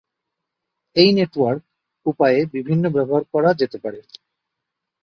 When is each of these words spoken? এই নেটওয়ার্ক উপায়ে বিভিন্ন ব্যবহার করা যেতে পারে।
এই 0.95 1.09
নেটওয়ার্ক 1.17 1.61
উপায়ে 2.05 2.39
বিভিন্ন 2.55 2.83
ব্যবহার 2.95 3.23
করা 3.33 3.49
যেতে 3.53 3.77
পারে। 3.83 3.99